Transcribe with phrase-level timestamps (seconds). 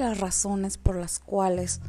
[0.00, 1.80] las razones por las cuales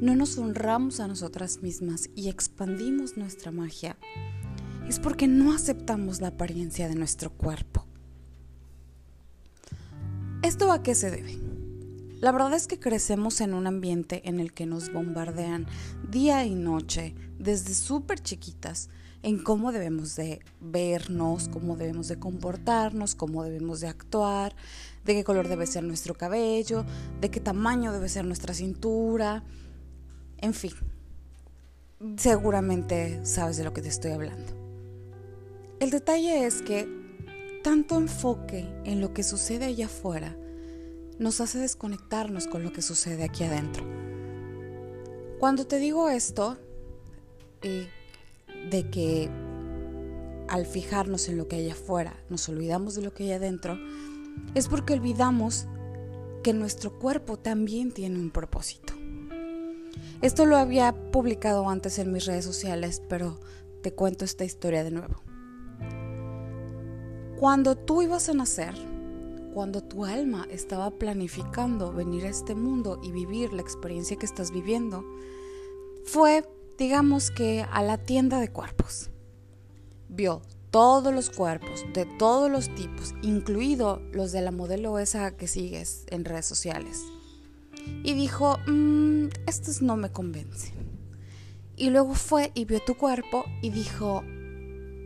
[0.00, 3.96] no nos honramos a nosotras mismas y expandimos nuestra magia
[4.88, 7.84] es porque no aceptamos la apariencia de nuestro cuerpo.
[10.42, 11.57] ¿Esto a qué se debe?
[12.20, 15.66] La verdad es que crecemos en un ambiente en el que nos bombardean
[16.10, 18.90] día y noche desde súper chiquitas
[19.22, 24.56] en cómo debemos de vernos, cómo debemos de comportarnos, cómo debemos de actuar,
[25.04, 26.84] de qué color debe ser nuestro cabello,
[27.20, 29.44] de qué tamaño debe ser nuestra cintura,
[30.38, 30.72] en fin,
[32.16, 34.52] seguramente sabes de lo que te estoy hablando.
[35.78, 36.88] El detalle es que
[37.62, 40.36] tanto enfoque en lo que sucede allá afuera
[41.18, 43.84] nos hace desconectarnos con lo que sucede aquí adentro.
[45.38, 46.56] Cuando te digo esto,
[47.62, 47.88] eh,
[48.70, 49.30] de que
[50.48, 53.78] al fijarnos en lo que hay afuera nos olvidamos de lo que hay adentro,
[54.54, 55.66] es porque olvidamos
[56.42, 58.94] que nuestro cuerpo también tiene un propósito.
[60.22, 63.38] Esto lo había publicado antes en mis redes sociales, pero
[63.82, 65.22] te cuento esta historia de nuevo.
[67.38, 68.74] Cuando tú ibas a nacer,
[69.58, 74.52] cuando tu alma estaba planificando venir a este mundo y vivir la experiencia que estás
[74.52, 75.04] viviendo,
[76.04, 79.10] fue, digamos que, a la tienda de cuerpos.
[80.08, 85.48] Vio todos los cuerpos, de todos los tipos, incluido los de la modelo esa que
[85.48, 87.02] sigues en redes sociales
[88.04, 90.76] y dijo, mmm, estos no me convencen.
[91.74, 94.22] Y luego fue y vio tu cuerpo y dijo,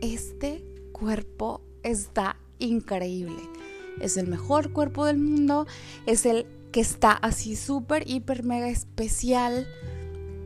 [0.03, 3.62] este cuerpo está increíble.
[3.99, 5.67] Es el mejor cuerpo del mundo,
[6.05, 9.67] es el que está así súper, hiper, mega especial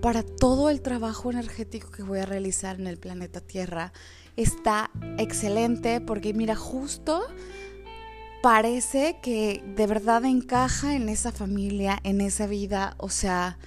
[0.02, 3.94] para todo el trabajo energético que voy a realizar en el planeta Tierra.
[4.36, 7.24] Está excelente porque mira, justo
[8.44, 12.96] parece que de verdad encaja en esa familia, en esa vida.
[12.98, 13.58] O sea,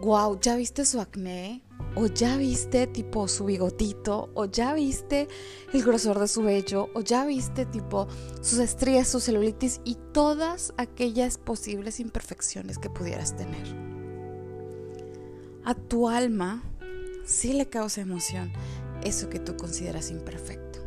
[0.00, 1.62] wow, ¿ya viste su acné?
[1.94, 4.30] ¿O ya viste tipo su bigotito?
[4.34, 5.28] ¿O ya viste
[5.72, 6.90] el grosor de su vello?
[6.94, 8.06] ¿O ya viste tipo
[8.40, 13.66] sus estrías, su celulitis y todas aquellas posibles imperfecciones que pudieras tener?
[15.64, 16.62] A tu alma
[17.24, 18.52] sí le causa emoción
[19.02, 20.80] eso que tú consideras imperfecto.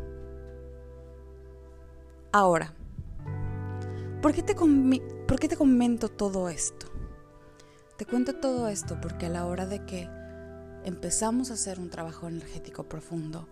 [2.32, 2.76] Ahora,
[4.22, 6.88] ¿Por qué, te ¿Por qué te comento todo esto?
[7.96, 10.10] Te cuento todo esto porque a la hora de que
[10.86, 13.48] empezamos a hacer un trabajo energético profundo,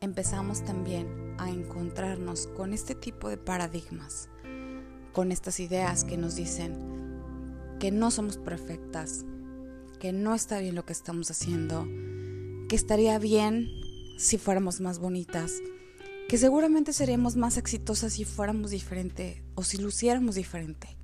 [0.00, 4.28] empezamos también a encontrarnos con este tipo de paradigmas,
[5.12, 6.92] con estas ideas que nos dicen
[7.78, 9.24] que no somos perfectas,
[9.98, 11.86] que no está bien lo que estamos haciendo,
[12.68, 13.68] que estaría bien
[14.18, 15.52] si fuéramos más bonitas,
[16.28, 20.96] que seguramente seríamos más exitosas si fuéramos diferente o si luciéramos diferente.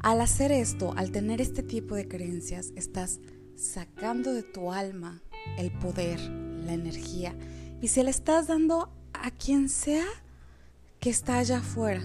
[0.00, 3.20] Al hacer esto, al tener este tipo de creencias, estás
[3.58, 5.20] sacando de tu alma
[5.58, 7.34] el poder, la energía,
[7.82, 10.06] y se le estás dando a quien sea
[11.00, 12.02] que está allá afuera.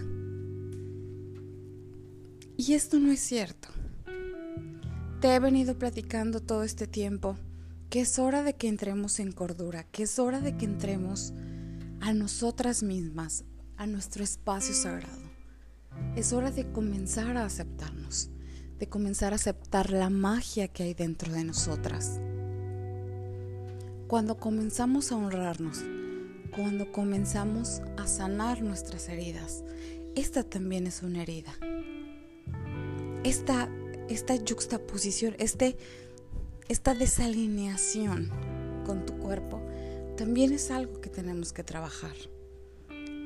[2.58, 3.70] Y esto no es cierto.
[5.22, 7.38] Te he venido platicando todo este tiempo
[7.90, 11.34] que es hora de que entremos en cordura, que es hora de que entremos
[12.02, 13.46] a nosotras mismas,
[13.78, 15.22] a nuestro espacio sagrado.
[16.16, 18.32] Es hora de comenzar a aceptarnos,
[18.80, 22.20] de comenzar a aceptar la magia que hay dentro de nosotras.
[24.08, 25.84] Cuando comenzamos a honrarnos,
[26.56, 29.64] cuando comenzamos a sanar nuestras heridas,
[30.16, 31.54] esta también es una herida.
[33.24, 33.70] Esta,
[34.10, 35.78] esta juxtaposición, este,
[36.70, 38.30] esta desalineación
[38.86, 39.62] con tu cuerpo
[40.18, 42.16] también es algo que tenemos que trabajar.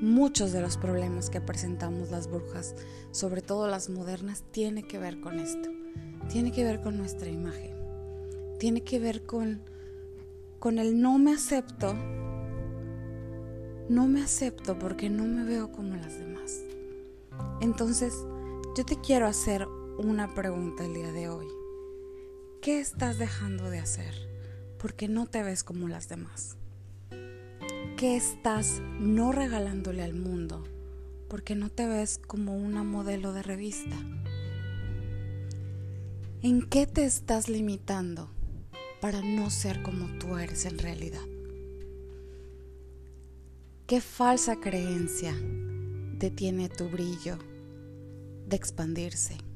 [0.01, 2.75] Muchos de los problemas que presentamos las brujas,
[3.11, 5.69] sobre todo las modernas, tiene que ver con esto.
[6.29, 7.75] Tiene que ver con nuestra imagen.
[8.59, 9.61] Tiene que ver con,
[10.59, 11.95] con el no me acepto.
[13.89, 16.61] No me acepto porque no me veo como las demás.
[17.61, 18.13] Entonces,
[18.75, 19.67] yo te quiero hacer
[19.97, 21.47] una pregunta el día de hoy.
[22.61, 24.13] ¿Qué estás dejando de hacer?
[24.77, 26.57] Porque no te ves como las demás.
[27.97, 30.63] ¿Qué estás no regalándole al mundo
[31.27, 33.97] porque no te ves como una modelo de revista?
[36.43, 38.29] ¿En qué te estás limitando
[39.01, 41.25] para no ser como tú eres en realidad?
[43.87, 45.33] ¿Qué falsa creencia
[46.19, 47.39] detiene tu brillo
[48.45, 49.46] de expandirse?